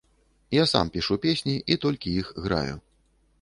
Я 0.51 0.63
сам 0.71 0.89
пішу 0.95 1.17
песні 1.25 1.55
і 1.75 1.77
толькі 1.85 2.15
іх 2.23 2.33
граю. 2.49 2.75